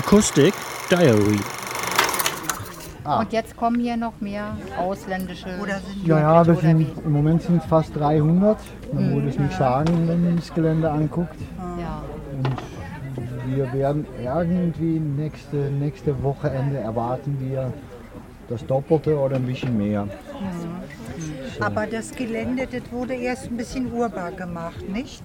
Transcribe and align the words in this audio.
Acoustic 0.00 0.54
Diary. 0.90 1.38
Und 3.04 3.32
jetzt 3.32 3.54
kommen 3.54 3.78
hier 3.80 3.98
noch 3.98 4.18
mehr 4.20 4.56
ausländische. 4.78 5.58
Oder 5.62 5.78
sind 5.80 6.06
Ja, 6.06 6.20
ja, 6.20 6.44
das 6.44 6.60
sind, 6.60 6.86
im 7.04 7.12
Moment 7.12 7.42
sind 7.42 7.62
es 7.62 7.68
fast 7.68 7.94
300. 7.96 8.56
Man 8.94 9.14
würde 9.14 9.28
es 9.28 9.38
nicht 9.38 9.52
sagen, 9.52 10.08
wenn 10.08 10.24
man 10.24 10.36
das 10.36 10.54
Gelände 10.54 10.90
anguckt. 10.90 11.36
Ja. 11.78 12.02
Und 12.32 13.54
wir 13.54 13.70
werden 13.74 14.06
irgendwie 14.22 14.98
nächste, 14.98 15.56
nächste 15.56 16.22
Wochenende 16.22 16.78
erwarten 16.78 17.36
wir 17.38 17.70
das 18.48 18.64
Doppelte 18.64 19.18
oder 19.18 19.36
ein 19.36 19.44
bisschen 19.44 19.76
mehr. 19.76 20.08
Aber 21.60 21.86
das 21.86 22.10
Gelände, 22.12 22.66
das 22.66 22.82
wurde 22.90 23.14
erst 23.14 23.46
ein 23.50 23.56
bisschen 23.56 23.92
urbar 23.92 24.30
gemacht, 24.32 24.88
nicht? 24.88 25.22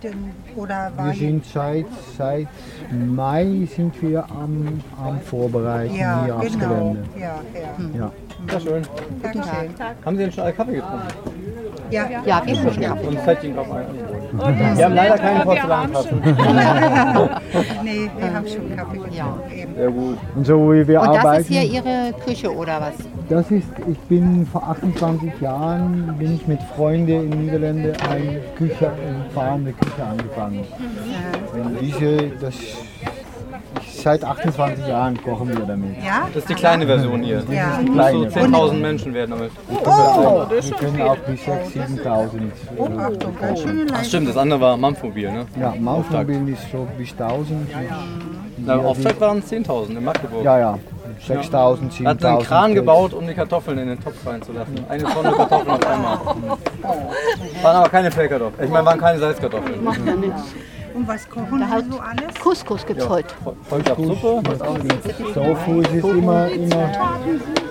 Oder 0.56 0.92
war 0.96 1.08
Wir 1.08 1.14
sind 1.14 1.46
seit, 1.46 1.86
seit 2.18 2.48
Mai 2.92 3.68
sind 3.74 4.02
wir 4.02 4.26
am, 4.30 4.82
am 5.02 5.20
Vorbereiten 5.22 5.96
ja, 5.96 6.26
hier 6.26 6.36
aufs 6.36 6.52
genau. 6.52 6.68
Gelände. 6.68 7.04
Ja, 7.20 7.40
ja. 7.54 8.00
Ja. 8.00 8.12
Ja, 8.52 8.60
schön. 8.60 8.84
Danke. 9.24 9.42
Haben 10.06 10.18
Sie 10.18 10.24
denn 10.24 10.32
schon 10.32 10.44
alle 10.44 10.54
Kaffee 10.54 10.76
getrunken? 10.76 11.08
Ja, 11.90 12.10
Ja, 12.26 12.42
wir 12.46 12.56
sind 12.56 12.82
ja. 12.82 12.94
Und 12.94 13.20
Fettchen 13.20 13.56
drauf 13.56 13.72
ein. 13.72 13.86
Wir 14.78 14.86
haben 14.86 14.96
leider 14.96 15.18
keine 15.18 15.44
Porzellantassen. 15.44 16.22
nee, 17.84 18.10
wir 18.18 18.34
haben 18.34 18.48
schon 18.48 18.76
Kaffee 18.76 18.98
getrunken. 18.98 19.52
Eben. 19.56 19.76
Sehr 19.76 19.92
gut. 19.92 20.18
Und 20.36 20.46
so 20.46 20.74
wie 20.74 20.88
wir 20.88 21.02
Und 21.02 21.08
das 21.08 21.18
arbeiten. 21.18 21.42
ist 21.42 21.48
hier 21.48 21.64
Ihre 21.64 22.14
Küche 22.26 22.54
oder 22.54 22.82
was? 22.82 22.96
Das 23.30 23.50
ist, 23.50 23.68
ich 23.88 23.98
bin 24.02 24.46
vor 24.46 24.64
28 24.64 25.42
Jahren, 25.42 26.16
bin 26.20 26.36
ich 26.36 26.48
mit 26.48 26.62
Freunden 26.76 27.32
in 27.32 27.46
Niederlande 27.46 27.94
eine 28.08 28.40
Küche, 28.56 28.92
eine 28.92 29.26
fahrende 29.34 29.74
Küche 29.74 30.04
angefangen. 30.04 30.64
Und 31.54 31.82
diese, 31.82 32.30
das, 32.40 32.54
seit 34.06 34.24
28 34.24 34.88
Jahren 34.88 35.22
kochen 35.24 35.50
wir 35.50 35.66
damit. 35.66 35.96
Ja? 36.04 36.28
Das 36.28 36.44
ist 36.44 36.50
die 36.50 36.54
kleine 36.54 36.86
Version 36.86 37.24
hier. 37.24 37.42
Ja. 37.50 37.80
Muss 37.82 37.88
so 37.88 37.94
Kleine. 37.94 38.56
10.000 38.58 38.74
Menschen 38.74 39.14
werden 39.16 39.32
damit. 39.32 39.52
Oh, 39.70 40.46
Wir 40.48 40.78
können 40.78 41.02
auch 41.02 41.18
bis 41.18 41.40
6.000, 41.42 42.04
7.000. 42.04 42.30
oh, 42.78 42.90
Achtung, 43.00 43.36
ganz 43.42 43.62
schöne 43.62 43.86
Ach 43.92 44.04
stimmt, 44.04 44.30
das 44.30 44.38
andere 44.38 44.62
war 44.62 44.78
Mampfmobil, 44.78 45.32
ne? 45.32 45.46
Ja, 45.60 45.74
Mautmobil 45.80 46.50
ist 46.50 46.72
so 46.72 46.88
bis 46.96 47.12
1000. 47.14 47.68
Na, 48.58 48.78
Auftakt 48.78 49.20
waren 49.20 49.40
es 49.40 49.52
10.000 49.52 49.98
in 49.98 50.04
Magdeburg. 50.04 50.44
Ja, 50.44 50.60
ja. 50.60 50.80
6000, 51.20 52.00
Er 52.02 52.10
hat 52.10 52.24
einen 52.26 52.40
7000. 52.42 52.48
Kran 52.48 52.76
gebaut, 52.76 53.14
um 53.14 53.28
die 53.28 53.34
Kartoffeln 53.34 53.78
in 53.78 53.88
den 53.88 54.04
Topf 54.04 54.26
reinzulassen. 54.26 54.76
Eine 54.90 55.04
Tonne 55.04 55.32
Kartoffeln 55.32 55.70
auf 55.72 55.88
einmal. 55.88 56.20
Waren 57.64 57.76
aber 57.76 57.90
keine 57.90 58.12
Fellkartoffeln. 58.12 58.66
Ich 58.66 58.72
meine, 58.72 58.86
waren 58.86 59.00
keine 59.00 59.20
Salzkartoffeln. 59.20 59.84
Macht 59.84 60.06
ja 60.06 60.16
nichts. 60.16 60.42
Und 60.94 61.08
was 61.10 61.30
kochen 61.30 61.60
Sie 61.60 61.92
so 61.92 62.00
alles? 62.00 62.40
Couscous 62.42 62.86
gibt's 62.86 63.10
heute. 63.10 63.34
Vollkraftsuppe. 63.64 64.44
Tofu 65.34 65.82
es 65.82 65.92
ist 65.92 66.04
immer, 66.06 66.48
immer, 66.48 66.90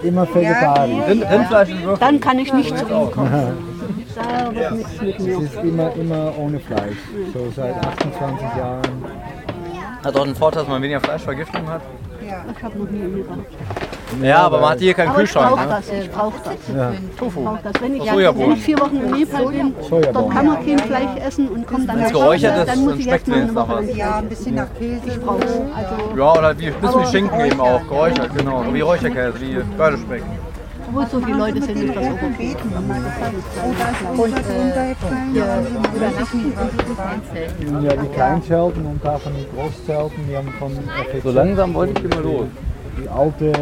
immer 0.03 0.35
vegetarisch. 0.35 1.07
Rind, 1.09 1.31
Rindfleisch 1.31 1.71
und 1.71 1.85
Würfel. 1.85 1.99
Dann 2.01 2.21
kann 2.21 2.39
ich 2.39 2.53
nicht 2.53 2.77
zu 2.77 2.85
Ihnen 2.87 3.11
kommen. 3.11 3.75
Da 4.15 4.55
wird 4.55 4.73
nichts 4.73 5.01
mit 5.01 5.19
Es 5.19 5.25
mir. 5.25 5.39
ist 5.41 5.55
immer, 5.57 5.95
immer 5.95 6.33
ohne 6.39 6.61
Fleisch. 6.61 6.97
So 7.33 7.51
seit 7.57 7.75
28 7.77 8.47
Jahren. 8.59 9.05
Hat 10.05 10.17
auch 10.17 10.25
einen 10.25 10.37
Vorteil, 10.37 10.63
dass 10.63 10.69
man 10.69 10.83
weniger 10.83 11.01
Fleischvergiftung 11.01 11.67
hat. 11.67 11.81
Ja. 12.29 12.45
Ich 12.57 12.63
habe 12.63 12.79
noch 12.79 12.91
nie 12.91 13.01
gebracht. 13.01 13.39
Ja, 14.23 14.39
aber 14.43 14.61
man 14.61 14.71
hat 14.71 14.79
hier 14.79 14.95
keinen 14.95 15.09
Aber 15.09 15.23
ich 15.23 15.31
Kühlschrank. 15.33 15.49
brauche 15.57 15.67
Ne? 15.69 15.69
das, 15.77 15.89
ich 15.91 16.11
brauche 16.11 16.33
das. 16.45 16.55
Ich 17.11 17.17
Tofu. 17.19 17.41
brauche 17.45 17.59
das. 17.65 17.73
Wenn 17.83 17.95
ich, 17.97 18.11
Sojabohnen. 18.11 18.51
wenn 18.51 18.57
ich 18.57 18.65
vier 18.65 18.81
Wochen 18.81 18.97
in 18.97 19.11
Nepal 19.11 19.47
bin, 19.47 19.75
Sojabohnen. 19.83 20.13
dort 20.15 20.31
kann 20.31 20.47
man 20.47 20.57
kein 20.67 20.79
Fleisch 20.79 21.17
essen 21.27 21.49
und 21.49 21.67
kommt 21.67 21.89
dann 21.89 21.97
Wenn 21.97 22.05
es 22.05 22.13
nach 22.13 22.21
geräuchert 22.21 22.53
Hause, 22.53 22.61
ist, 22.63 22.69
dann 22.69 22.79
muss 22.81 22.89
dann 22.91 22.99
ich 23.01 23.05
schmeckt 23.07 23.29
erst 23.29 23.55
mal 23.55 23.65
eine 23.65 23.85
Woche 23.89 23.97
Ja, 23.97 24.17
ein 24.19 24.29
bisschen 24.29 24.55
nach 24.55 24.67
Käse. 24.79 25.21
brauchen. 25.21 25.41
Also, 25.75 26.17
Ja, 26.19 26.33
oder 26.33 26.59
wie, 26.59 26.67
ein 26.69 26.75
bisschen 26.81 27.01
wie 27.03 27.07
Schinken 27.07 27.41
eben 27.45 27.61
auch. 27.61 27.83
Geräuchert, 27.89 28.31
genau. 28.37 28.65
Wie 28.73 28.81
Räucherkäse, 28.81 29.41
wie 29.41 29.59
Gördespeck. 29.77 30.23
Obwohl 30.89 31.07
so 31.07 31.21
viele 31.21 31.39
Leute 31.39 31.63
sind, 31.63 31.77
ist 31.77 31.95
das 31.97 32.05
auch 32.07 32.23
okay. 32.23 32.57
Und 34.17 34.33
äh, 34.33 34.95
Übernachten 35.97 36.53
in. 37.61 37.83
Ja, 37.83 37.97
die 37.97 38.09
Kleinzelten 38.09 38.87
und 38.87 39.05
davon 39.05 39.33
die 39.35 39.47
Großzelten, 39.57 40.27
die 40.29 40.37
haben 40.37 40.53
von 40.59 40.73
FFZ, 40.73 41.23
So 41.23 41.31
langsam 41.31 41.75
wollte 41.75 42.01
ich 42.01 42.05
immer 42.13 42.23
los. 42.23 42.47
die 43.01 43.09
alte, 43.09 43.53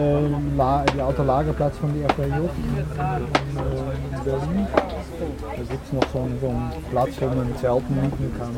La 0.56 0.84
die 0.94 1.00
alte 1.00 1.22
Lagerplatz 1.22 1.78
von 1.78 1.90
der 1.98 2.08
FAJ 2.10 2.26
in 2.26 2.32
äh, 2.36 4.24
Berlin. 4.24 4.66
Da 5.56 5.62
gibt 5.70 5.86
es 5.86 5.92
noch 5.92 6.06
so 6.12 6.18
einen, 6.20 6.38
so 6.40 6.48
einen 6.48 6.70
Platz, 6.90 7.10
wo 7.20 7.26
man 7.26 7.56
Zelten 7.56 7.94
mieten 8.00 8.32
kann. 8.38 8.50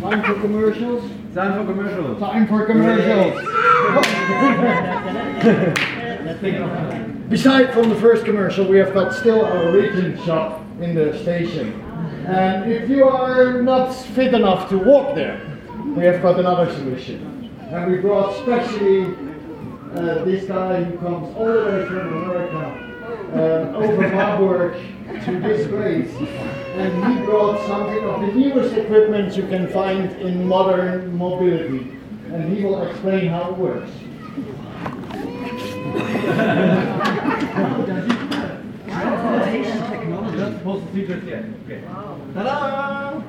Time 0.00 0.22
for 0.22 0.34
commercials. 0.40 1.10
Time 1.34 1.66
for 1.66 1.72
commercials. 1.72 2.18
Time 2.20 2.46
for 2.46 2.66
commercials. 2.66 3.40
Beside 7.28 7.72
from 7.72 7.88
the 7.88 7.96
first 7.96 8.24
commercial, 8.24 8.66
we 8.66 8.76
have 8.78 8.92
got 8.92 9.14
still 9.14 9.44
our 9.44 9.72
written 9.72 10.22
shop 10.24 10.60
in 10.80 10.94
the 10.94 11.18
station. 11.22 11.80
And 12.26 12.70
if 12.70 12.90
you 12.90 13.04
are 13.04 13.62
not 13.62 13.92
fit 13.92 14.34
enough 14.34 14.68
to 14.68 14.78
walk 14.78 15.14
there, 15.14 15.40
we 15.96 16.04
have 16.04 16.20
got 16.20 16.38
another 16.38 16.70
solution. 16.74 17.50
And 17.70 17.90
we 17.90 17.98
brought 17.98 18.36
specially 18.36 19.14
uh, 19.94 20.24
this 20.24 20.44
guy 20.44 20.84
who 20.84 20.98
comes 20.98 21.34
all 21.36 21.46
the 21.46 21.64
way 21.64 21.86
from 21.86 22.22
America 22.22 22.82
uh, 23.32 23.76
over 23.76 24.08
Marburg 24.08 24.76
to 25.26 25.40
this 25.40 25.66
place. 25.66 26.10
And 26.76 27.18
he 27.18 27.24
brought 27.24 27.66
something 27.66 28.04
of 28.04 28.20
the 28.20 28.28
newest 28.28 28.76
equipment 28.76 29.36
you 29.36 29.46
can 29.48 29.68
find 29.68 30.12
in 30.20 30.46
modern 30.46 31.16
mobility. 31.16 31.96
And 32.32 32.56
he 32.56 32.64
will 32.64 32.82
explain 32.86 33.28
how 33.28 33.50
it 33.50 33.56
works. 33.58 33.90
That's 40.36 40.58
supposed 40.58 40.86
to 40.86 40.92
this 41.06 41.24
yet. 41.24 41.44
Ta-da! 42.34 43.22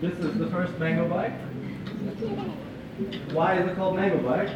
This 0.00 0.18
is 0.18 0.38
the 0.38 0.46
first 0.50 0.78
mango 0.78 1.08
bike. 1.08 1.34
Why 3.32 3.58
is 3.58 3.68
it 3.68 3.76
called 3.76 3.96
mango 3.96 4.18
bike? 4.28 4.50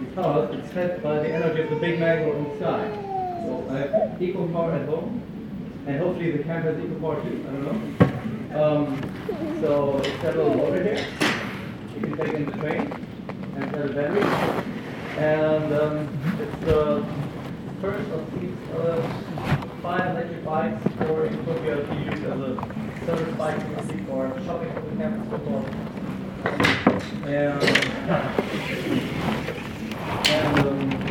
Because 0.00 0.54
it's 0.56 0.72
fed 0.72 1.02
by 1.02 1.16
the 1.16 1.34
energy 1.34 1.62
of 1.62 1.70
the 1.70 1.76
big 1.76 1.98
mango 2.00 2.36
in 2.36 2.44
the 2.44 2.56
sky. 2.56 3.11
So 3.42 4.16
equal 4.20 4.48
power 4.48 4.72
at 4.72 4.88
home, 4.88 5.22
and 5.86 5.98
hopefully 5.98 6.30
the 6.30 6.42
camp 6.44 6.64
has 6.64 6.78
equal 6.78 7.00
power 7.00 7.20
too. 7.22 7.44
I 7.48 7.52
don't 7.52 7.64
know. 7.64 7.72
Um, 8.52 9.00
so 9.60 9.98
it's 9.98 10.24
a 10.24 10.26
little 10.26 10.54
motor 10.54 10.82
here. 10.82 11.06
You 11.94 12.00
can 12.00 12.16
take 12.16 12.34
in 12.34 12.44
the 12.46 12.52
train, 12.52 12.92
and 13.54 13.64
it's 13.64 13.72
got 13.72 13.86
a 13.86 13.88
battery. 13.92 14.22
And 15.18 15.72
um, 15.74 16.08
it's 16.40 16.56
the 16.64 17.04
first 17.80 18.08
of 18.10 18.40
these 18.40 18.56
uh, 18.76 19.00
five 19.82 20.10
electric 20.10 20.44
bikes 20.44 20.82
for 20.98 21.26
Utopia 21.26 21.84
to 21.84 21.94
use 21.96 22.22
as 22.22 22.40
a 22.40 22.56
service 23.06 23.34
bike 23.36 23.58
basically 23.76 24.04
for 24.04 24.28
shopping 24.44 24.72
for 24.72 24.80
the 24.82 24.96
campus 24.96 25.30
so 25.30 25.38
forth. 25.38 25.68
And, 27.26 27.62
and 30.28 30.58
um, 30.60 31.01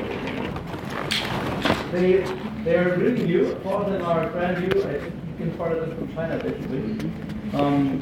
they 1.92 2.24
they're 2.64 2.98
really 2.98 3.24
new. 3.24 3.54
Them 3.54 4.02
are 4.06 4.30
brand 4.30 4.62
new. 4.62 4.84
I 4.84 5.00
think 5.00 5.14
you 5.40 5.46
can 5.46 5.60
order 5.60 5.82
them 5.82 5.98
from 5.98 6.14
China 6.14 6.38
basically. 6.44 7.12
Um, 7.54 8.02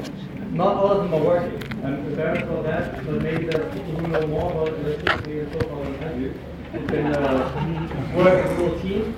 not 0.52 0.76
all 0.76 0.92
of 0.92 1.04
them 1.04 1.14
are 1.14 1.24
working. 1.24 1.84
I'm 1.84 2.06
embarrassed 2.06 2.44
about 2.44 2.64
that, 2.64 3.06
but 3.06 3.22
maybe 3.22 3.48
are 3.48 3.70
people 3.70 3.92
who 3.96 4.08
know 4.08 4.26
more 4.26 4.52
about 4.52 4.68
electricity 4.78 5.40
and 5.40 5.52
so 5.52 5.82
I 6.02 6.12
do. 6.12 6.34
Who 6.72 6.86
can 6.86 7.06
uh, 7.14 8.12
work 8.16 8.46
as 8.46 8.58
a 8.58 8.80
team. 8.80 9.16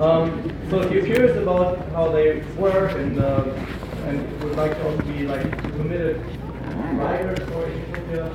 Um, 0.00 0.52
so 0.70 0.80
if 0.80 0.92
you're 0.92 1.04
curious 1.04 1.36
about 1.36 1.78
how 1.92 2.10
they 2.10 2.40
work 2.58 2.92
and 2.92 3.18
uh, 3.18 3.44
and 4.06 4.42
would 4.42 4.56
like 4.56 4.72
to 4.72 4.84
also 4.88 5.02
be 5.02 5.26
like 5.26 5.50
committed 5.76 6.20
riders 6.94 7.38
for 7.50 7.66
Ethiopia, 7.68 8.34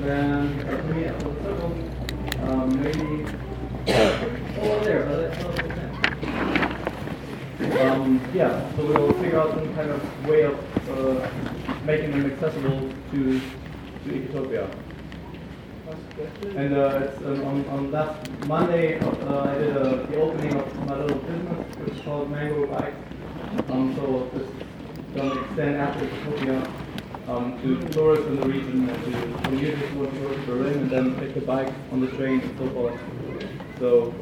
then 0.00 0.60
uh, 0.68 0.94
me 0.94 1.04
at 1.04 1.18
the 1.20 1.34
circle, 1.42 1.72
um, 2.44 2.82
maybe 2.82 3.26
there, 4.84 5.06
um, 7.80 8.20
yeah, 8.34 8.76
so 8.76 8.86
we'll 8.86 9.12
figure 9.14 9.40
out 9.40 9.54
some 9.54 9.74
kind 9.74 9.90
of 9.90 10.26
way 10.26 10.42
of 10.42 10.54
uh, 10.90 11.30
making 11.84 12.10
them 12.10 12.30
accessible 12.30 12.90
to 13.12 13.40
to 14.04 14.14
Ethiopia. 14.14 14.68
And 16.56 16.74
uh, 16.74 17.10
um, 17.24 17.44
on, 17.44 17.66
on 17.66 17.90
last 17.90 18.30
Monday, 18.46 18.98
uh, 19.00 19.42
I 19.42 19.58
did 19.58 19.76
uh, 19.76 20.06
the 20.06 20.20
opening 20.20 20.54
of 20.56 20.86
my 20.86 20.96
little 20.96 21.18
business, 21.18 21.76
which 21.76 21.94
is 21.94 22.00
called 22.02 22.30
Mango 22.30 22.66
Bikes. 22.66 22.96
Um, 23.70 23.94
so 23.96 24.30
this 24.34 24.48
to 25.14 25.40
extend 25.40 25.76
after 25.76 26.04
Ethiopia 26.04 26.62
um, 27.28 27.60
to 27.62 27.88
tourists 27.88 28.26
in 28.26 28.40
the 28.40 28.46
region 28.46 28.88
and 28.88 29.04
to 29.04 29.42
commuters 29.48 29.90
who 29.90 30.00
want 30.00 30.14
to 30.14 30.20
go 30.20 30.34
to 30.34 30.40
Berlin 30.46 30.78
and 30.78 30.90
then 30.90 31.18
take 31.18 31.34
the 31.34 31.40
bike 31.40 31.72
on 31.90 32.00
the 32.00 32.08
train 32.16 32.40
and 32.40 32.58
so 32.58 32.68
forth. 32.70 33.00
So 33.78 34.14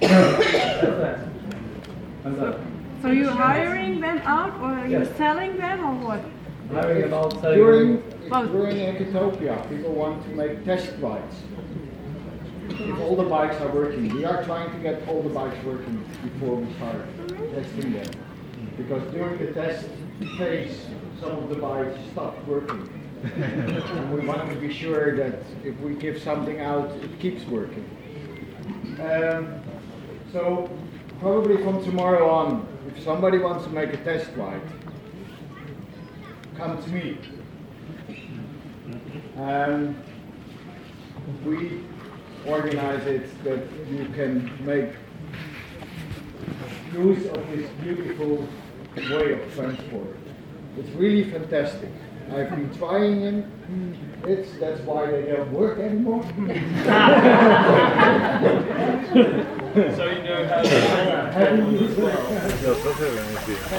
that's 0.00 0.80
that. 0.82 1.18
And 2.24 2.36
that, 2.38 2.58
So 3.02 3.10
you're 3.10 3.30
hiring 3.30 4.00
them 4.00 4.18
out 4.18 4.54
or 4.60 4.78
are 4.78 4.86
you 4.86 4.98
Yes. 5.00 5.08
selling 5.16 5.56
them 5.56 5.80
or 5.84 5.94
what? 6.06 6.20
hiring 6.72 7.02
them 7.02 7.14
out, 7.14 7.32
selling 7.40 7.58
During, 7.58 7.94
them. 7.96 8.30
Well- 8.30 8.46
during 8.46 8.76
Ecotopia, 8.76 9.68
people 9.68 9.92
want 9.92 10.22
to 10.24 10.30
make 10.30 10.64
test 10.64 10.92
rides. 11.00 11.42
If 12.70 12.98
all 13.00 13.16
the 13.16 13.24
bikes 13.24 13.60
are 13.60 13.68
working, 13.68 14.08
we 14.14 14.24
are 14.24 14.42
trying 14.44 14.70
to 14.72 14.78
get 14.78 15.06
all 15.08 15.20
the 15.22 15.28
bikes 15.28 15.62
working 15.64 16.02
before 16.22 16.56
we 16.56 16.72
start 16.74 17.04
testing 17.54 17.92
them. 17.92 18.06
Because 18.78 19.02
during 19.12 19.38
the 19.38 19.52
test 19.52 19.86
phase, 20.38 20.86
some 21.20 21.32
of 21.32 21.48
the 21.50 21.56
bikes 21.56 21.98
stop 22.12 22.34
working. 22.46 22.88
and 23.36 24.12
we 24.12 24.26
want 24.26 24.48
to 24.48 24.56
be 24.56 24.72
sure 24.72 25.14
that 25.16 25.34
if 25.64 25.78
we 25.80 25.94
give 25.94 26.20
something 26.22 26.60
out, 26.60 26.90
it 27.02 27.18
keeps 27.20 27.44
working. 27.46 27.84
Um, 29.00 29.61
so 30.32 30.68
probably 31.20 31.62
from 31.62 31.84
tomorrow 31.84 32.28
on, 32.28 32.66
if 32.88 33.04
somebody 33.04 33.38
wants 33.38 33.64
to 33.64 33.70
make 33.70 33.92
a 33.92 33.98
test 33.98 34.30
ride, 34.34 34.62
come 36.56 36.82
to 36.82 36.88
me. 36.90 37.18
Um, 39.36 39.94
we 41.44 41.82
organize 42.46 43.06
it 43.06 43.44
that 43.44 43.62
you 43.90 44.06
can 44.14 44.50
make 44.64 44.90
use 46.92 47.26
of 47.26 47.46
this 47.50 47.70
beautiful 47.82 48.48
way 48.96 49.32
of 49.32 49.54
transport. 49.54 50.16
It's 50.78 50.90
really 50.90 51.30
fantastic. 51.30 51.90
I've 52.30 52.50
been 52.50 52.74
trying 52.76 53.22
it. 53.22 53.44
It's 54.24 54.52
that's 54.58 54.80
why 54.80 55.10
they 55.10 55.22
don't 55.26 55.52
work 55.52 55.78
anymore. 55.78 56.24
So 59.74 60.06
dat 61.88 62.94
hebben 62.98 63.14
we 63.14 63.22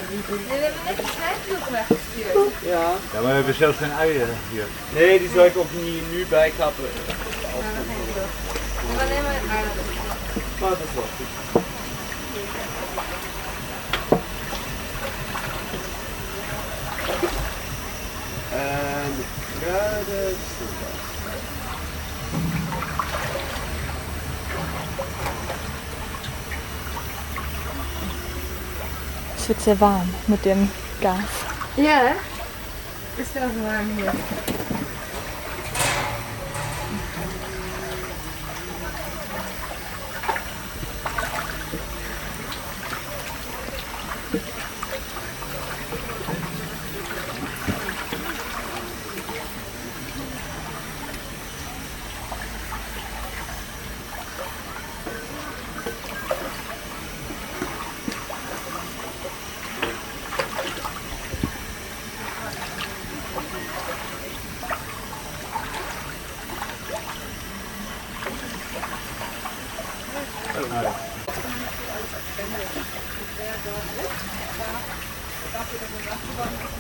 niet 0.09 0.47
Nee, 0.49 0.57
we 0.59 0.63
hebben 0.63 0.83
net 0.85 0.97
een 0.97 1.09
snijvloek 1.15 1.69
weggestuurd. 1.69 2.53
Ja. 2.61 2.85
Ja, 3.13 3.19
maar 3.21 3.21
we 3.21 3.27
hebben 3.27 3.55
zelfs 3.55 3.77
geen 3.77 3.91
uien 3.91 4.27
hier. 4.51 4.65
Nee, 4.93 5.19
die 5.19 5.29
zou 5.29 5.47
ik 5.47 5.57
ook 5.57 5.71
niet 5.81 6.11
nu 6.11 6.25
bijkappen. 6.29 6.83
Alleen 9.01 9.23
maar 9.23 9.41
aardappelen. 9.57 9.93
Maar 10.59 10.69
dat 10.69 10.79
wel 10.93 11.09
goed. 11.17 11.61
En 18.51 19.11
de 19.17 19.25
kruiden... 19.59 20.35
Es 29.43 29.49
wird 29.49 29.61
sehr 29.61 29.81
warm 29.81 30.09
mit 30.27 30.45
dem 30.45 30.69
Gas. 31.01 31.17
Ja, 31.75 32.13
ist 33.17 33.35
auch 33.35 33.41
warm 33.41 33.89
hier. 33.97 34.13
Thank 70.73 70.97
you. 76.63 76.72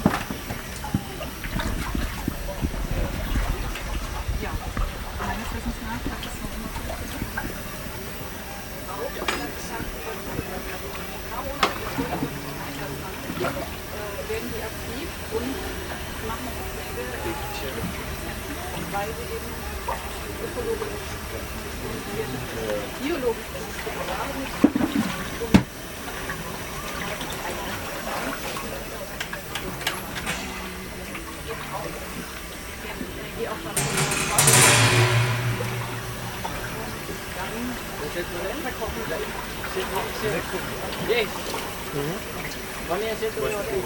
Zitten 43.23 43.43
we 43.43 43.49
nog 43.49 43.67
in? 43.67 43.83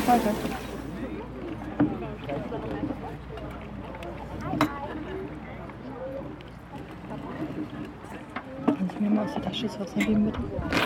Warte. 0.06 0.32
Kannst 8.66 8.96
du 8.96 9.04
mir 9.04 9.10
mal 9.10 9.26
aus 9.26 9.34
der 9.34 9.44
Tasche 9.44 9.70
was 9.80 9.94
geben, 9.94 10.26
bitte? 10.26 10.81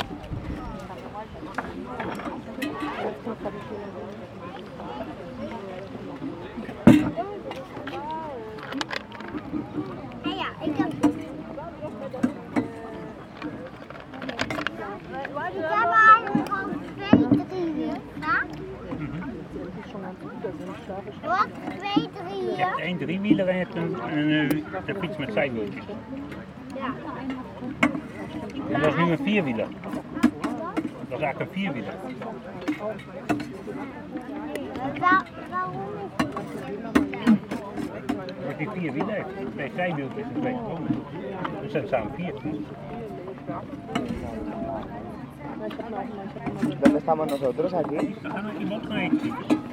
Wat? 21.24 21.48
Twee, 21.78 22.10
drie 22.10 22.56
Je 22.56 22.64
hebt 22.64 22.80
één 22.80 22.98
driewieler 22.98 23.48
en 23.48 23.58
je 23.58 23.64
hebt 23.64 23.76
een, 23.76 24.18
een, 24.18 24.52
eh, 24.52 24.64
een 24.86 24.96
fiets 25.00 25.18
met 25.18 25.34
zijwieltjes. 25.34 25.84
Ja. 26.76 26.94
En 28.72 28.82
dat 28.82 28.94
is 28.94 28.96
nu 28.96 29.12
een 29.12 29.18
vierwieler. 29.18 29.68
Dat 31.10 31.20
is 31.20 31.24
eigenlijk 31.24 31.40
een 31.40 31.62
vierwieler. 31.62 31.94
Waar, 35.00 35.26
waarom 35.50 35.74
is 38.50 38.58
die 38.58 38.70
vier 38.70 38.94
wielen 38.94 39.14
heeft, 39.14 39.52
twee 39.54 39.72
zijwieltjes 39.76 40.24
en 40.24 40.40
twee 40.40 40.56
stromen. 40.56 41.04
Dus 41.62 41.72
dat 41.72 41.88
zijn 41.88 42.08
vier. 42.16 42.34
¿Dónde 46.80 46.98
estamos 46.98 47.30
nosotros 47.30 47.74
aquí? 47.74 48.16
Dan 48.22 48.32
gaan 48.32 49.65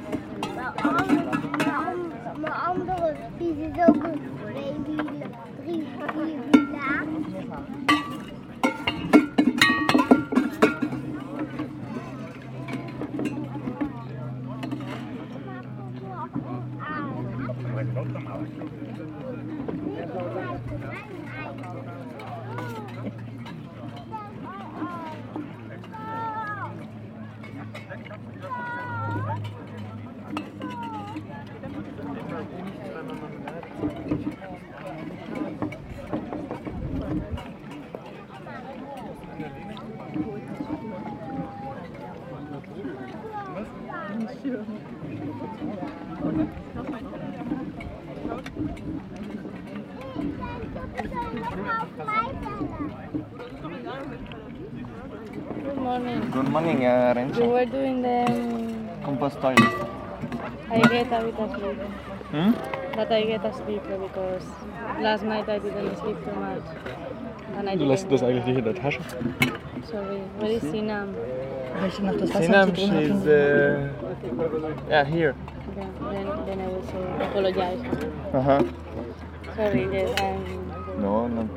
Mijn 2.37 2.53
andere 2.53 3.15
fiets 3.37 3.59
is 3.59 3.87
ook 3.87 4.03
een 4.03 4.21
wielen, 4.85 5.31
drie, 5.63 5.87
vier 6.51 6.62
Good 44.43 44.57
morning. 55.77 56.29
Good 56.31 56.49
morning, 56.49 56.85
uh, 56.85 57.13
Renzo. 57.15 57.39
We 57.39 57.47
were 57.47 57.65
doing 57.65 58.01
the 58.01 58.25
um, 58.27 58.89
compost 59.05 59.39
toilet. 59.39 59.63
I 60.69 60.79
get 60.91 61.07
a 61.13 61.23
bit 61.23 61.39
asleep. 61.39 61.79
Hmm? 62.35 62.51
But 62.97 63.11
I 63.13 63.23
get 63.23 63.45
asleep 63.45 63.83
because 63.87 64.43
last 64.99 65.23
night 65.23 65.47
I 65.47 65.59
didn't 65.59 65.95
sleep 65.95 66.19
too 66.25 66.35
much. 66.35 66.67
Und 67.57 67.79
du 67.79 67.85
lässt 67.85 68.11
das 68.11 68.21
eigentlich 68.21 68.57
in 68.57 68.65
der 68.65 68.75
Tasche? 68.75 68.99
Sorry, 69.89 70.21
where 70.39 70.51
is 70.51 70.63
Sinam? 70.63 71.15
Welche 71.79 72.03
noch 72.03 72.13
das 72.17 72.29
Wasser 72.29 72.43
Sinam, 72.43 72.75
zu 72.75 72.81
tun 72.87 72.99
she's 72.99 73.25
uh, 73.25 73.89
yeah 74.89 75.03
here. 75.03 75.35
Then, 75.75 75.89
then, 76.11 76.27
then 76.45 76.59
I 76.61 76.67
will 76.67 76.83
say 76.83 77.25
apologize. 77.25 77.79
Uh 78.33 78.41
huh. 78.41 78.63
Sorry. 79.55 79.87
Yes, 79.91 80.09
I'm, 80.19 81.01
No, 81.01 81.27
no. 81.27 81.49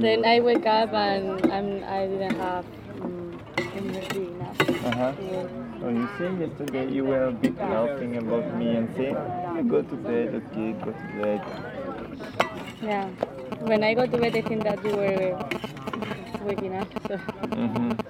then 0.00 0.24
I 0.24 0.40
wake 0.40 0.66
up 0.66 0.92
and 0.92 1.44
I'm, 1.52 1.84
I 1.84 2.06
didn't 2.06 2.36
have 2.38 2.64
um, 3.02 3.38
energy 3.76 4.28
enough. 4.32 4.60
Uh 4.60 4.90
huh. 4.92 5.12
to 5.12 5.22
work. 5.22 5.50
You 5.92 6.08
say 6.18 6.30
yesterday 6.40 6.90
you 6.90 7.04
were 7.04 7.26
a 7.28 7.32
bit 7.32 7.56
laughing 7.58 8.16
about 8.16 8.56
me 8.56 8.76
and 8.76 8.88
saying, 8.96 9.16
"Ah, 9.16 9.60
go 9.62 9.82
to 9.82 9.96
bed, 9.96 10.34
okay, 10.34 10.72
go 10.84 10.90
to 10.90 11.06
bed. 11.20 11.40
Yeah. 12.82 13.06
When 13.60 13.84
I 13.84 13.94
go 13.94 14.06
to 14.06 14.16
bed, 14.18 14.34
I 14.36 14.40
think 14.42 14.64
that 14.64 14.82
you 14.84 14.96
were 14.96 15.38
waking 16.44 16.74
up. 16.76 16.88
So 17.08 17.16
hmm 17.16 17.90
that's 17.90 18.02
why. 18.02 18.05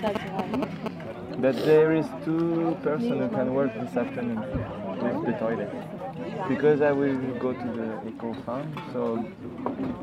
But 0.00 1.56
there 1.64 1.92
is 1.94 2.06
two 2.24 2.76
person 2.82 3.18
who 3.18 3.28
can 3.28 3.54
work 3.54 3.72
this 3.74 3.96
afternoon 3.96 4.40
with 5.02 5.26
the 5.26 5.32
toilet. 5.38 5.70
Because 6.48 6.80
I 6.82 6.92
will 6.92 7.16
go 7.38 7.52
to 7.52 7.68
the 7.78 8.08
eco 8.08 8.34
farm, 8.44 8.72
so 8.92 9.24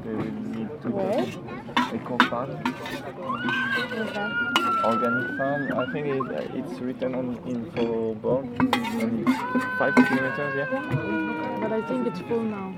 they 0.03 0.13
will 0.13 0.39
need 0.55 0.69
to 0.81 0.89
go 0.89 0.97
Where? 0.97 1.25
to 1.25 1.95
eco 1.95 2.17
farm, 2.29 2.51
organic 4.83 5.37
farm. 5.37 5.61
I 5.77 5.85
think 5.91 6.07
it, 6.07 6.21
uh, 6.21 6.59
it's 6.59 6.79
written 6.79 7.15
on 7.15 7.37
info 7.47 8.15
board. 8.15 8.45
Only 9.01 9.23
five 9.77 9.95
kilometers, 9.95 10.55
yeah. 10.55 10.69
But 11.61 11.71
I 11.71 11.81
think 11.87 12.07
it's 12.07 12.19
full 12.21 12.43
now. 12.43 12.73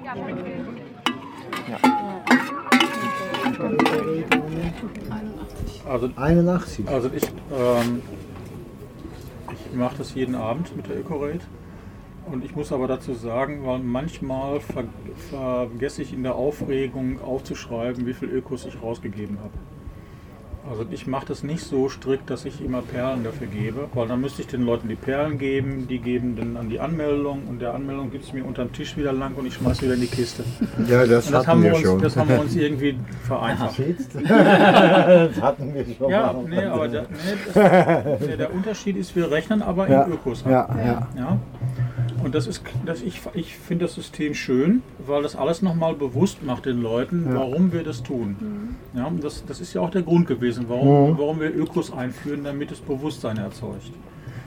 Also, 5.89 6.09
81. 6.15 6.87
Also 6.87 7.09
ich, 7.13 7.23
ähm, 7.23 8.01
ich 9.51 9.75
mache 9.75 9.97
das 9.97 10.13
jeden 10.13 10.35
Abend 10.35 10.75
mit 10.75 10.87
der 10.87 10.97
EcoRate. 10.97 11.41
Und 12.31 12.43
ich 12.43 12.55
muss 12.55 12.71
aber 12.73 12.87
dazu 12.87 13.13
sagen, 13.13 13.65
weil 13.65 13.79
manchmal 13.79 14.59
ver 14.59 14.83
vergesse 15.29 16.01
ich 16.01 16.13
in 16.13 16.23
der 16.23 16.35
Aufregung 16.35 17.21
aufzuschreiben, 17.21 18.05
wie 18.05 18.13
viel 18.13 18.29
Ökos 18.29 18.65
ich 18.65 18.81
rausgegeben 18.81 19.39
habe. 19.39 19.53
Also 20.69 20.85
ich 20.91 21.07
mache 21.07 21.25
das 21.27 21.43
nicht 21.43 21.63
so 21.63 21.87
strikt, 21.87 22.29
dass 22.29 22.43
ich 22.45 22.63
immer 22.63 22.81
Perlen 22.81 23.23
dafür 23.23 23.47
gebe, 23.47 23.87
weil 23.93 24.07
dann 24.07 24.19
müsste 24.21 24.41
ich 24.41 24.47
den 24.47 24.63
Leuten 24.63 24.89
die 24.89 24.95
Perlen 24.95 25.37
geben, 25.37 25.87
die 25.87 25.99
geben 25.99 26.35
dann 26.35 26.57
an 26.57 26.69
die 26.69 26.79
Anmeldung 26.79 27.43
und 27.47 27.59
der 27.59 27.73
Anmeldung 27.73 28.11
gibt 28.11 28.25
es 28.25 28.33
mir 28.33 28.43
unterm 28.43 28.73
Tisch 28.73 28.97
wieder 28.97 29.13
lang 29.13 29.35
und 29.35 29.45
ich 29.45 29.53
schmeiße 29.53 29.83
wieder 29.83 29.93
in 29.93 30.01
die 30.01 30.07
Kiste. 30.07 30.43
Ja, 30.87 31.05
das 31.05 31.27
und 31.27 31.35
hatten 31.35 31.47
haben 31.47 31.63
wir 31.63 31.73
uns, 31.75 31.83
schon. 31.83 32.01
Das 32.01 32.17
haben 32.17 32.29
wir 32.29 32.39
uns 32.41 32.55
irgendwie 32.55 32.97
vereinfacht. 33.23 33.75
Das 34.17 35.41
hatten 35.41 35.73
wir 35.73 35.85
schon 35.97 36.09
Ja, 36.09 36.33
nee, 36.47 36.63
aber 36.63 36.87
der, 36.87 37.03
nee, 37.03 37.53
das, 37.53 38.27
nee, 38.27 38.37
der 38.37 38.53
Unterschied 38.53 38.97
ist, 38.97 39.15
wir 39.15 39.31
rechnen 39.31 39.61
aber 39.61 39.89
Ja, 39.89 40.03
in 40.03 40.13
Ökos. 40.13 40.45
ab. 40.45 40.51
ja, 40.51 40.69
ja. 40.85 41.07
ja. 41.15 41.39
Und 42.27 42.35
das 42.35 42.45
ist, 42.45 42.61
das 42.85 43.01
ich, 43.03 43.21
ich 43.35 43.55
finde 43.55 43.85
das 43.85 43.95
System 43.95 44.33
schön, 44.33 44.81
weil 44.99 45.23
das 45.23 45.37
alles 45.37 45.61
nochmal 45.61 45.93
bewusst 45.93 46.43
macht 46.43 46.65
den 46.65 46.81
Leuten, 46.81 47.23
Ja. 47.29 47.35
warum 47.39 47.71
wir 47.71 47.83
das 47.83 48.03
tun. 48.03 48.35
Ja, 48.93 49.05
und 49.05 49.23
das, 49.23 49.45
das 49.45 49.61
ist 49.61 49.73
ja 49.73 49.79
auch 49.79 49.89
der 49.91 50.01
Grund 50.01 50.27
gewesen, 50.27 50.65
warum, 50.67 51.11
Mhm. 51.11 51.17
warum 51.17 51.39
wir 51.39 51.55
Ökos 51.55 51.93
einführen, 51.93 52.43
damit 52.43 52.69
es 52.73 52.81
Bewusstsein 52.81 53.37
erzeugt. 53.37 53.93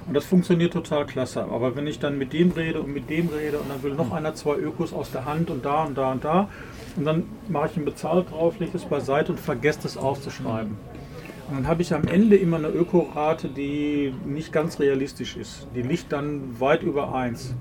Und 0.06 0.12
das 0.12 0.26
funktioniert 0.26 0.74
total 0.74 1.06
klasse. 1.06 1.42
Aber 1.44 1.74
wenn 1.74 1.86
ich 1.86 1.98
dann 1.98 2.18
mit 2.18 2.34
dem 2.34 2.50
rede 2.50 2.82
und 2.82 2.92
mit 2.92 3.08
dem 3.08 3.28
rede 3.28 3.58
und 3.58 3.70
dann 3.70 3.82
will 3.82 3.94
noch 3.94 4.12
einer 4.12 4.34
zwei 4.34 4.56
Ökos 4.56 4.92
aus 4.92 5.10
der 5.10 5.24
Hand 5.24 5.48
und 5.48 5.64
da 5.64 5.84
und 5.84 5.96
da 5.96 6.12
und 6.12 6.22
da 6.22 6.48
und 6.96 7.06
dann 7.06 7.22
mache 7.48 7.68
ich 7.70 7.76
einen 7.76 7.86
Bezahl 7.86 8.24
drauf, 8.24 8.58
lege 8.58 8.76
es 8.76 8.84
beiseite 8.84 9.32
und 9.32 9.40
vergesse 9.40 9.78
das 9.84 9.96
aufzuschreiben. 9.96 10.76
Und 11.48 11.56
dann 11.56 11.66
habe 11.66 11.80
ich 11.80 11.94
am 11.94 12.04
Ende 12.04 12.36
immer 12.36 12.58
eine 12.58 12.68
Ökorate, 12.68 13.48
die 13.48 14.12
nicht 14.26 14.52
ganz 14.52 14.78
realistisch 14.80 15.36
ist. 15.38 15.66
Die 15.74 15.80
liegt 15.82 16.12
dann 16.12 16.60
weit 16.60 16.82
über 16.82 17.14
1. 17.14 17.54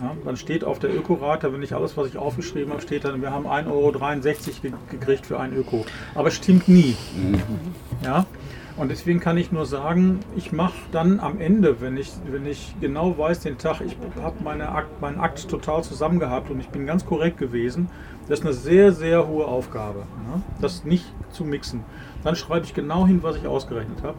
Ja, 0.00 0.14
dann 0.24 0.36
steht 0.36 0.64
auf 0.64 0.78
der 0.78 0.94
Ökorate, 0.94 1.52
wenn 1.52 1.62
ich 1.62 1.74
alles, 1.74 1.96
was 1.96 2.08
ich 2.08 2.18
aufgeschrieben 2.18 2.72
habe, 2.72 2.82
steht 2.82 3.04
dann, 3.04 3.20
wir 3.20 3.32
haben 3.32 3.46
1,63 3.46 3.68
Euro 3.70 3.92
ge 3.92 4.72
gekriegt 4.90 5.26
für 5.26 5.40
ein 5.40 5.54
Öko. 5.54 5.84
Aber 6.14 6.28
es 6.28 6.34
stimmt 6.34 6.68
nie. 6.68 6.96
Ja? 8.04 8.26
Und 8.76 8.92
deswegen 8.92 9.18
kann 9.18 9.36
ich 9.36 9.50
nur 9.50 9.66
sagen, 9.66 10.20
ich 10.36 10.52
mache 10.52 10.78
dann 10.92 11.18
am 11.18 11.40
Ende, 11.40 11.80
wenn 11.80 11.96
ich, 11.96 12.12
wenn 12.30 12.46
ich 12.46 12.76
genau 12.80 13.18
weiß, 13.18 13.40
den 13.40 13.58
Tag, 13.58 13.80
ich 13.80 13.96
habe 14.22 14.36
meine 14.44 14.68
Akt, 14.68 15.00
meinen 15.00 15.18
Akt 15.18 15.48
total 15.48 15.82
zusammen 15.82 16.20
gehabt 16.20 16.48
und 16.48 16.60
ich 16.60 16.68
bin 16.68 16.86
ganz 16.86 17.04
korrekt 17.04 17.38
gewesen, 17.38 17.90
das 18.28 18.38
ist 18.38 18.44
eine 18.44 18.54
sehr, 18.54 18.92
sehr 18.92 19.26
hohe 19.26 19.46
Aufgabe, 19.46 20.00
ne? 20.32 20.42
das 20.60 20.84
nicht 20.84 21.06
zu 21.32 21.44
mixen. 21.44 21.84
Dann 22.24 22.36
schreibe 22.36 22.64
ich 22.64 22.74
genau 22.74 23.06
hin, 23.06 23.22
was 23.22 23.36
ich 23.36 23.46
ausgerechnet 23.46 24.02
habe. 24.02 24.16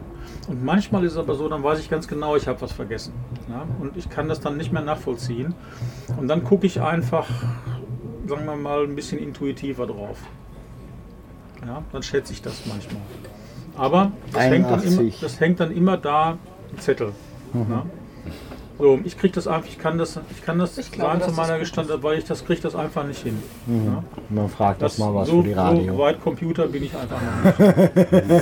Und 0.48 0.64
manchmal 0.64 1.04
ist 1.04 1.12
es 1.12 1.18
aber 1.18 1.34
so, 1.34 1.48
dann 1.48 1.62
weiß 1.62 1.80
ich 1.80 1.90
ganz 1.90 2.08
genau, 2.08 2.36
ich 2.36 2.48
habe 2.48 2.60
was 2.60 2.72
vergessen. 2.72 3.12
Ja? 3.48 3.66
Und 3.80 3.96
ich 3.96 4.08
kann 4.08 4.28
das 4.28 4.40
dann 4.40 4.56
nicht 4.56 4.72
mehr 4.72 4.82
nachvollziehen. 4.82 5.54
Und 6.16 6.28
dann 6.28 6.44
gucke 6.44 6.66
ich 6.66 6.80
einfach, 6.80 7.28
sagen 8.26 8.46
wir 8.46 8.56
mal, 8.56 8.84
ein 8.84 8.94
bisschen 8.94 9.18
intuitiver 9.18 9.86
drauf. 9.86 10.18
Ja? 11.66 11.82
Dann 11.92 12.02
schätze 12.02 12.32
ich 12.32 12.42
das 12.42 12.64
manchmal. 12.66 13.02
Aber 13.76 14.12
das 14.32 14.42
hängt, 14.42 14.66
dann 14.70 14.82
immer, 14.82 15.00
81. 15.00 15.20
das 15.20 15.40
hängt 15.40 15.60
dann 15.60 15.72
immer 15.72 15.96
da 15.96 16.38
im 16.72 16.78
Zettel. 16.78 17.12
Mhm. 17.52 17.66
Ja? 17.70 17.86
So, 18.80 18.98
ich 19.04 19.18
kriege 19.18 19.34
das 19.34 19.46
einfach, 19.46 19.68
ich 19.68 19.78
kann 19.78 19.98
das, 19.98 20.18
ich 20.30 20.42
kann 20.42 20.58
das 20.58 20.78
Ich 20.78 20.90
glaube, 20.90 21.18
sagen 21.18 21.30
zu 21.30 21.36
meiner. 21.36 21.58
Gestalt, 21.58 21.88
weil 22.02 22.18
ich 22.18 22.24
das 22.24 22.44
kriege 22.46 22.60
das 22.62 22.74
einfach 22.74 23.04
nicht 23.06 23.22
hin. 23.22 23.36
Mhm. 23.66 23.84
Ja? 23.86 24.04
Man 24.30 24.48
fragt 24.48 24.80
das, 24.80 24.96
mal 24.96 25.14
was 25.14 25.28
so, 25.28 25.42
für 25.42 25.48
die 25.48 25.52
Radio. 25.52 25.92
So 25.92 25.98
weit 25.98 26.20
Computer 26.22 26.66
bin 26.66 26.82
ich 26.84 26.92
einfach 26.96 27.20
noch 27.20 27.58
nicht. 27.58 28.40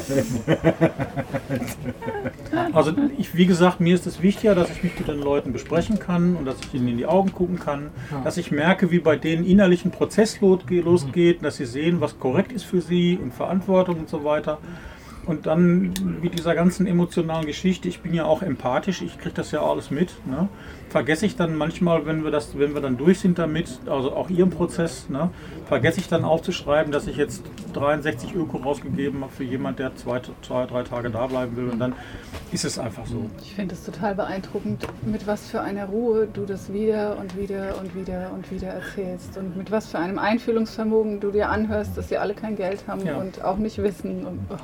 also 2.73 2.93
ich, 3.17 3.35
wie 3.35 3.47
gesagt, 3.47 3.81
mir 3.81 3.95
ist 3.95 4.07
es 4.07 4.23
wichtiger, 4.23 4.55
dass 4.55 4.71
ich 4.71 4.83
mich 4.85 4.99
mit 4.99 5.09
den 5.09 5.21
Leuten 5.21 5.53
besprechen 5.53 5.99
kann 5.99 6.37
und 6.37 6.45
dass 6.45 6.57
ich 6.61 6.75
ihnen 6.75 6.89
in 6.89 6.99
die 6.99 7.07
Augen 7.07 7.33
gucken 7.33 7.59
kann, 7.59 7.91
Ja. 8.11 8.21
dass 8.23 8.37
ich 8.37 8.51
merke, 8.51 8.91
wie 8.91 8.99
bei 9.01 9.17
denen 9.17 9.45
innerlich 9.45 9.85
ein 9.85 9.91
Prozess 9.91 10.41
lo- 10.41 10.59
losgeht, 10.69 11.45
dass 11.45 11.57
sie 11.57 11.67
sehen, 11.67 12.01
was 12.01 12.19
korrekt 12.19 12.53
ist 12.53 12.65
für 12.65 12.81
sie 12.81 13.19
und 13.21 13.35
Verantwortung 13.35 13.99
und 14.01 14.09
so 14.09 14.25
weiter. 14.25 14.59
Und 15.29 15.45
dann 15.45 15.93
mit 16.23 16.39
dieser 16.39 16.55
ganzen 16.55 16.87
emotionalen 16.87 17.45
Geschichte, 17.45 17.87
ich 17.87 18.01
bin 18.01 18.15
ja 18.15 18.25
auch 18.25 18.41
empathisch, 18.41 19.03
ich 19.03 19.19
kriege 19.19 19.35
das 19.35 19.51
ja 19.51 19.63
alles 19.63 19.91
mit, 19.91 20.11
ne? 20.27 20.49
vergesse 20.89 21.27
ich 21.27 21.37
dann 21.37 21.55
manchmal, 21.55 22.07
wenn 22.07 22.25
wir, 22.25 22.31
das, 22.31 22.59
wenn 22.59 22.73
wir 22.73 22.81
dann 22.81 22.97
durch 22.97 23.21
sind 23.21 23.39
damit, 23.39 23.79
also 23.85 24.13
auch 24.15 24.31
Ihren 24.31 24.49
Prozess, 24.49 25.11
ne? 25.11 25.29
vergesse 25.67 26.01
ich 26.01 26.09
dann 26.09 26.25
aufzuschreiben, 26.25 26.93
dass 26.93 27.07
ich 27.07 27.19
jetzt 27.19 27.43
63 27.75 28.35
Öko 28.35 28.57
rausgegeben 28.57 29.21
habe 29.21 29.31
für 29.31 29.45
jemand, 29.45 29.79
der 29.79 29.95
zwei, 29.97 30.23
zwei, 30.41 30.65
drei 30.65 30.83
Tage 30.83 31.11
da 31.11 31.27
bleiben 31.27 31.55
will 31.59 31.69
und 31.69 31.79
dann 31.79 31.93
ist 32.51 32.65
es 32.65 32.79
einfach 32.79 33.05
so. 33.05 33.29
Ich 33.43 33.55
finde 33.55 33.75
es 33.75 33.85
total 33.85 34.15
beeindruckend, 34.15 34.87
mit 35.05 35.27
was 35.27 35.51
für 35.51 35.61
einer 35.61 35.85
Ruhe 35.85 36.27
du 36.33 36.47
das 36.47 36.73
wieder 36.73 37.19
und 37.19 37.37
wieder 37.37 37.79
und 37.79 37.95
wieder 37.95 38.31
und 38.33 38.51
wieder 38.51 38.69
erzählst 38.69 39.37
und 39.37 39.59
mit 39.59 39.71
was 39.71 39.89
für 39.89 39.99
einem 39.99 40.19
Einfühlungsvermogen 40.19 41.21
du 41.21 41.31
dir 41.33 41.51
anhörst, 41.51 41.99
dass 41.99 42.09
sie 42.09 42.17
alle 42.17 42.33
kein 42.33 42.57
Geld 42.57 42.85
haben 42.89 43.05
Ja. 43.05 43.19
und 43.19 43.45
auch 43.45 43.59
nicht 43.59 43.77
wissen. 43.77 44.25
Und, 44.25 44.39
oh. 44.49 44.57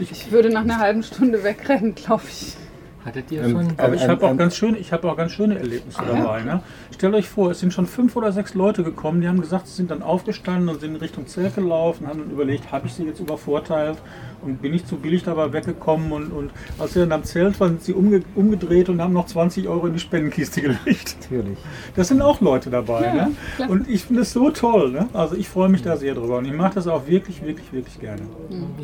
Ich, 0.00 0.30
würde 0.32 0.50
nach 0.50 0.62
einer 0.62 0.78
halben 0.78 1.02
Stunde 1.02 1.42
wegrennen, 1.44 1.94
glaube 1.94 2.24
ich. 2.28 2.56
Hattet 3.04 3.30
ihr 3.30 3.42
Ähm, 3.44 3.50
schon? 3.52 3.68
Aber 3.78 3.94
ich 3.94 4.02
ähm, 4.02 4.10
habe 4.10 4.26
auch 4.26 4.30
ähm, 4.32 4.36
ganz 4.38 4.56
schöne, 4.56 4.76
ich 4.76 4.92
habe 4.92 5.10
auch 5.10 5.16
ganz 5.16 5.32
schöne 5.32 5.56
Erlebnisse 5.56 6.02
Ja. 6.02 6.14
dabei. 6.16 6.42
Ne? 6.42 6.62
Stellt 6.92 7.14
euch 7.14 7.28
vor, 7.28 7.52
es 7.52 7.60
sind 7.60 7.72
schon 7.72 7.86
fünf 7.86 8.16
oder 8.16 8.32
sechs 8.32 8.54
Leute 8.54 8.82
gekommen, 8.82 9.20
die 9.20 9.28
haben 9.28 9.40
gesagt, 9.40 9.68
sie 9.68 9.74
sind 9.74 9.90
dann 9.92 10.02
aufgestanden 10.02 10.68
und 10.68 10.80
sind 10.80 10.90
in 10.90 10.96
Richtung 11.00 11.26
Zelt 11.28 11.54
gelaufen, 11.54 12.08
haben 12.08 12.18
dann 12.18 12.30
überlegt, 12.30 12.70
habe 12.72 12.86
ich 12.88 12.94
sie 12.94 13.04
jetzt 13.04 13.20
übervorteilt 13.20 13.98
und 14.42 14.60
bin 14.60 14.74
ich 14.74 14.84
zu 14.84 14.96
billig 14.96 15.22
dabei 15.22 15.52
weggekommen 15.52 16.10
und, 16.12 16.32
und 16.32 16.50
als 16.78 16.94
sie 16.94 17.00
dann 17.00 17.12
am 17.12 17.22
Zelt 17.24 17.58
waren, 17.60 17.70
sind 17.78 17.84
sie 17.84 17.92
umge 17.94 18.22
umgedreht 18.34 18.88
und 18.88 19.00
haben 19.00 19.12
noch 19.14 19.26
20 19.26 19.68
Euro 19.68 19.86
in 19.86 19.92
die 19.94 20.00
Spendenkiste 20.00 20.60
gelegt. 20.62 21.16
Natürlich. 21.22 21.58
Das 21.94 22.08
sind 22.08 22.20
auch 22.20 22.40
Leute 22.40 22.68
dabei. 22.68 23.04
Ja, 23.06 23.14
ne? 23.14 23.68
Und 23.68 23.88
ich 23.88 24.04
finde 24.04 24.22
es 24.22 24.32
so 24.32 24.50
toll. 24.50 24.90
Ne? 24.90 25.08
Also 25.14 25.36
ich 25.36 25.48
freue 25.48 25.68
mich 25.68 25.82
da 25.82 25.96
sehr 25.96 26.14
drüber 26.14 26.38
und 26.38 26.46
ich 26.46 26.52
mache 26.52 26.74
das 26.74 26.88
auch 26.88 27.06
wirklich, 27.06 27.42
wirklich, 27.42 27.72
wirklich 27.72 27.98
gerne. 28.00 28.22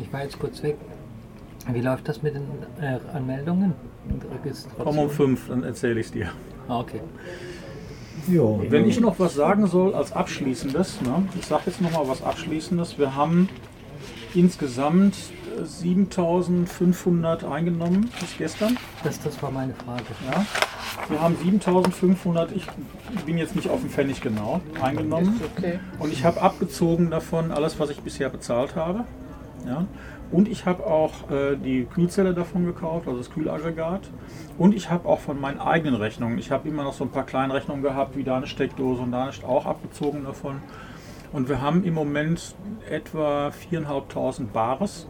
Ich 0.01 0.11
war 0.11 0.23
jetzt 0.23 0.39
kurz 0.39 0.63
weg. 0.63 0.77
Wie 1.71 1.81
läuft 1.81 2.07
das 2.07 2.21
mit 2.21 2.35
den 2.35 2.43
äh, 2.79 2.99
Anmeldungen? 3.13 3.73
und 4.09 4.23
Registrationen? 4.25 4.83
Komm 4.83 4.99
um 4.99 5.09
fünf, 5.09 5.47
dann 5.47 5.63
erzähle 5.63 5.99
ich 5.99 6.07
es 6.07 6.11
dir. 6.11 6.31
Ah, 6.67 6.79
okay. 6.79 7.01
Jo. 8.27 8.63
Wenn 8.69 8.87
ich 8.87 8.99
noch 8.99 9.19
was 9.19 9.35
sagen 9.35 9.67
soll 9.67 9.93
als 9.93 10.13
Abschließendes, 10.13 11.01
ne? 11.01 11.27
ich 11.37 11.45
sage 11.45 11.63
jetzt 11.67 11.81
noch 11.81 11.91
mal 11.91 12.07
was 12.07 12.23
Abschließendes. 12.23 12.97
Wir 12.97 13.15
haben 13.15 13.49
insgesamt 14.33 15.15
äh, 15.59 15.65
7500 15.65 17.43
eingenommen 17.43 18.09
bis 18.19 18.37
gestern. 18.37 18.77
Das, 19.03 19.21
das 19.21 19.41
war 19.43 19.51
meine 19.51 19.73
Frage. 19.73 20.03
Ja. 20.31 20.45
Wir 21.09 21.21
haben 21.21 21.35
7500, 21.35 22.51
ich 22.53 22.65
bin 23.25 23.37
jetzt 23.37 23.55
nicht 23.55 23.69
auf 23.69 23.81
den 23.81 23.89
Pfennig 23.89 24.21
genau, 24.21 24.61
eingenommen. 24.81 25.39
Okay. 25.57 25.79
Und 25.99 26.11
ich 26.11 26.23
habe 26.23 26.41
abgezogen 26.41 27.11
davon 27.11 27.51
alles, 27.51 27.79
was 27.79 27.89
ich 27.89 27.99
bisher 27.99 28.29
bezahlt 28.29 28.75
habe. 28.75 29.05
Ja. 29.65 29.85
Und 30.31 30.47
ich 30.47 30.65
habe 30.65 30.85
auch 30.85 31.29
äh, 31.29 31.55
die 31.55 31.85
Kühlzelle 31.85 32.33
davon 32.33 32.65
gekauft, 32.65 33.07
also 33.07 33.19
das 33.19 33.31
Kühlaggregat. 33.31 34.09
Und 34.57 34.75
ich 34.75 34.89
habe 34.89 35.07
auch 35.07 35.19
von 35.19 35.39
meinen 35.39 35.59
eigenen 35.59 35.95
Rechnungen, 35.95 36.37
ich 36.37 36.51
habe 36.51 36.67
immer 36.67 36.83
noch 36.83 36.93
so 36.93 37.03
ein 37.03 37.11
paar 37.11 37.25
kleine 37.25 37.53
Rechnungen 37.53 37.83
gehabt, 37.83 38.15
wie 38.17 38.23
da 38.23 38.37
eine 38.37 38.47
Steckdose 38.47 39.01
und 39.01 39.11
da 39.11 39.23
eine 39.23 39.47
auch 39.47 39.65
abgezogen 39.65 40.23
davon. 40.23 40.61
Und 41.31 41.49
wir 41.49 41.61
haben 41.61 41.83
im 41.83 41.93
Moment 41.93 42.55
etwa 42.89 43.49
4.500 43.49 44.47
Bares. 44.47 45.07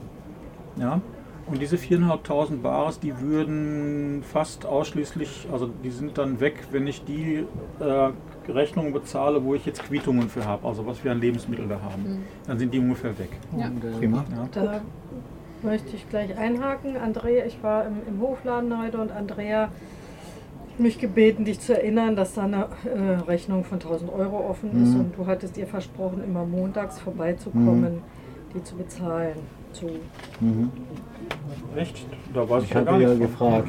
Ja. 0.77 1.01
Und 1.47 1.61
diese 1.61 1.75
4.500 1.75 2.57
Bares, 2.61 2.99
die 2.99 3.19
würden 3.19 4.23
fast 4.23 4.65
ausschließlich, 4.65 5.47
also 5.51 5.69
die 5.83 5.91
sind 5.91 6.17
dann 6.17 6.39
weg, 6.39 6.55
wenn 6.71 6.87
ich 6.87 7.03
die 7.05 7.45
äh, 7.79 8.51
Rechnungen 8.51 8.91
bezahle, 8.93 9.43
wo 9.43 9.53
ich 9.53 9.63
jetzt 9.65 9.83
Quittungen 9.83 10.27
für 10.29 10.45
habe, 10.45 10.67
also 10.67 10.87
was 10.87 11.03
wir 11.03 11.11
an 11.11 11.21
Lebensmitteln 11.21 11.69
da 11.69 11.79
haben. 11.81 12.01
Mhm. 12.03 12.23
Dann 12.47 12.57
sind 12.57 12.73
die 12.73 12.79
ungefähr 12.79 13.17
weg. 13.19 13.29
Ja. 13.57 13.69
Prima. 13.99 14.25
Ja. 14.31 14.47
Da 14.51 14.81
möchte 15.61 15.95
ich 15.95 16.09
gleich 16.09 16.35
einhaken. 16.35 16.97
Andrea, 16.97 17.45
ich 17.45 17.61
war 17.61 17.85
im, 17.85 17.97
im 18.07 18.21
Hofladen 18.21 18.81
heute 18.81 18.97
und 18.99 19.11
Andrea 19.11 19.61
hat 19.63 20.79
mich 20.79 20.97
gebeten, 20.99 21.45
dich 21.45 21.59
zu 21.59 21.77
erinnern, 21.77 22.15
dass 22.15 22.33
da 22.33 22.43
eine 22.43 22.67
äh, 22.85 23.21
Rechnung 23.27 23.63
von 23.63 23.79
1000 23.79 24.11
Euro 24.11 24.49
offen 24.49 24.71
ist 24.83 24.93
Mhm. 24.95 24.99
und 24.99 25.17
du 25.17 25.27
hattest 25.27 25.57
ihr 25.57 25.67
versprochen, 25.67 26.23
immer 26.23 26.43
montags 26.43 26.99
vorbeizukommen, 26.99 27.95
Mhm. 27.95 28.01
die 28.55 28.63
zu 28.63 28.75
bezahlen. 28.75 29.35
So. 29.73 29.87
Mhm. 30.39 30.71
Echt? 31.75 32.05
Da 32.33 32.49
weiß 32.49 32.63
ich, 32.63 32.69
Ich 32.69 32.75
ja 32.75 32.81
gar 32.81 32.93
habe 32.95 33.03
ja 33.03 33.13
gefragt, 33.13 33.67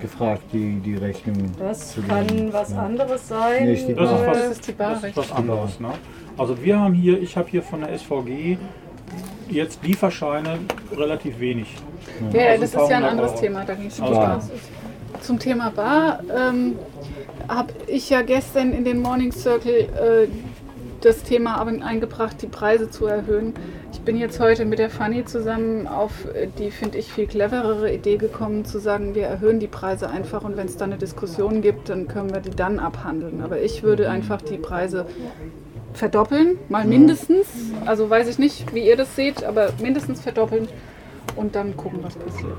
gefragt 0.00 0.42
die, 0.52 0.80
die 0.80 0.96
Rechnung. 0.96 1.36
Das 1.58 1.92
zu 1.92 2.02
kann 2.02 2.26
den- 2.26 2.52
was 2.52 2.70
ja. 2.72 2.78
anderes 2.84 3.28
sein. 3.28 3.64
Nee, 3.64 3.74
ist 3.74 3.86
die 3.88 3.94
Das 3.94 4.10
ist 4.10 4.16
Bar. 4.18 4.26
was, 4.26 4.38
Das 4.38 4.50
ist 4.52 4.68
die 4.68 4.74
das 4.76 4.96
ist 4.96 5.16
was 5.16 5.28
Barrechnung. 5.28 5.36
anderes. 5.38 5.80
Ne? 5.80 5.88
Also 6.38 6.62
wir 6.62 6.78
haben 6.78 6.94
hier, 6.94 7.20
ich 7.20 7.36
habe 7.36 7.48
hier 7.48 7.62
von 7.62 7.80
der 7.80 7.92
SVG 7.98 8.58
jetzt 9.48 9.82
Lieferscheine 9.84 10.58
relativ 10.94 11.38
wenig. 11.40 11.74
Ja, 12.32 12.40
ja, 12.40 12.48
Also 12.50 12.62
das 12.62 12.74
ist 12.74 12.90
ja 12.90 12.96
ein 12.98 13.04
anderes 13.04 13.30
Euro. 13.32 13.40
Thema, 13.40 13.64
da 13.64 13.74
ging 13.74 13.86
es 13.86 14.00
um 14.00 14.06
Also. 14.06 14.50
Zum 15.22 15.38
Thema 15.38 15.70
Bar 15.70 16.20
ähm, 16.36 16.74
habe 17.48 17.72
ich 17.86 18.10
ja 18.10 18.20
gestern 18.22 18.72
in 18.72 18.84
den 18.84 19.00
Morning 19.00 19.32
Circle 19.32 19.72
äh, 19.72 20.28
das 21.00 21.22
Thema 21.22 21.60
eingebracht, 21.82 22.42
die 22.42 22.46
Preise 22.48 22.90
zu 22.90 23.06
erhöhen. 23.06 23.54
Ich 23.96 24.02
bin 24.02 24.18
jetzt 24.18 24.38
heute 24.40 24.66
mit 24.66 24.78
der 24.78 24.90
Fanny 24.90 25.24
zusammen 25.24 25.88
auf 25.88 26.12
die, 26.58 26.70
finde 26.70 26.98
ich, 26.98 27.10
viel 27.10 27.26
cleverere 27.26 27.90
Idee 27.90 28.18
gekommen, 28.18 28.66
zu 28.66 28.78
sagen, 28.78 29.14
wir 29.14 29.24
erhöhen 29.24 29.58
die 29.58 29.66
Preise 29.66 30.10
einfach 30.10 30.44
und 30.44 30.58
wenn 30.58 30.66
es 30.66 30.76
dann 30.76 30.90
eine 30.90 30.98
Diskussion 30.98 31.62
gibt, 31.62 31.88
dann 31.88 32.06
können 32.06 32.32
wir 32.32 32.40
die 32.40 32.50
dann 32.50 32.78
abhandeln. 32.78 33.40
Aber 33.40 33.60
ich 33.60 33.82
würde 33.82 34.10
einfach 34.10 34.42
die 34.42 34.58
Preise 34.58 35.06
verdoppeln, 35.94 36.58
mal 36.68 36.84
mindestens. 36.84 37.46
Also 37.86 38.08
weiß 38.08 38.28
ich 38.28 38.38
nicht, 38.38 38.74
wie 38.74 38.86
ihr 38.86 38.96
das 38.96 39.16
seht, 39.16 39.42
aber 39.42 39.70
mindestens 39.80 40.20
verdoppeln 40.20 40.68
und 41.34 41.56
dann 41.56 41.74
gucken, 41.76 42.00
was 42.02 42.16
passiert. 42.16 42.58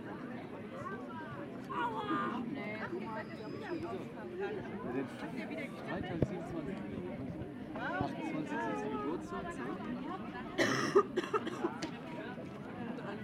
Freitag, 5.89 6.19
27. 6.27 6.75
28. 7.75 8.51
ist 8.51 8.83
ihr 8.83 8.91
Geburtstag. 8.91 9.45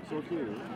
Ist 0.03 0.13
okay, 0.13 0.41
oder? 0.43 0.67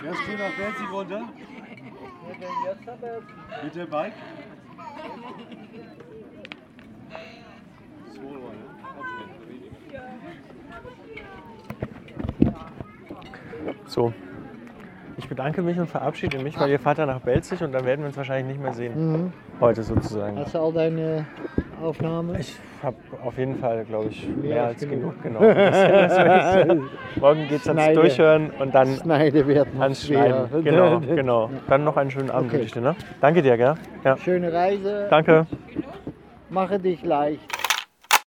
Fährst 0.00 0.22
du 0.26 0.32
nach 0.36 0.56
Belzig 0.56 0.90
runter? 0.92 1.22
Mit 3.62 3.74
dem 3.74 3.90
Bike? 3.90 4.14
So. 13.86 14.12
Ich 15.16 15.28
bedanke 15.28 15.62
mich 15.62 15.78
und 15.78 15.86
verabschiede 15.86 16.38
mich, 16.40 16.58
weil 16.58 16.70
ihr 16.70 16.80
fahrt 16.80 16.98
ja 16.98 17.06
nach 17.06 17.20
Belzig 17.20 17.62
und 17.62 17.70
dann 17.72 17.84
werden 17.84 18.00
wir 18.00 18.06
uns 18.08 18.16
wahrscheinlich 18.16 18.48
nicht 18.56 18.60
mehr 18.62 18.72
sehen. 18.72 19.12
Mhm. 19.12 19.32
Heute 19.60 19.84
sozusagen. 19.84 20.36
Hast 20.38 20.54
du 20.54 20.58
all 20.58 20.72
deine 20.72 21.24
Aufnahmen? 21.80 22.34
Ich 22.40 22.56
habe 22.82 22.96
auf 23.24 23.38
jeden 23.38 23.54
Fall, 23.56 23.84
glaube 23.84 24.08
ich, 24.08 24.26
mehr, 24.28 24.36
Mehr 24.54 24.64
als 24.64 24.80
genug. 24.80 25.14
ich- 25.24 27.20
Morgen 27.20 27.48
geht 27.48 27.60
es 27.60 27.68
ans. 27.68 27.94
Durchhören 27.94 28.50
und 28.58 28.74
dann 28.74 28.88
Schneide 28.96 29.46
wird 29.46 29.72
noch 29.74 29.82
ans 29.82 30.04
schwer. 30.04 30.48
Schneiden. 30.48 30.64
Genau, 30.64 30.98
genau. 31.14 31.50
Dann 31.68 31.84
noch 31.84 31.96
einen 31.96 32.10
schönen 32.10 32.30
Abend 32.30 32.48
Okay. 32.48 32.54
wünsche 32.54 32.66
ich 32.66 32.72
dir. 32.72 32.80
Ne? 32.80 32.96
Danke 33.20 33.40
dir, 33.42 33.56
gell? 33.56 33.74
Ja. 34.02 34.16
Schöne 34.16 34.52
Reise. 34.52 35.06
Danke. 35.08 35.46
Mache 36.54 36.78
dich 36.78 37.02
leicht. 37.02 37.53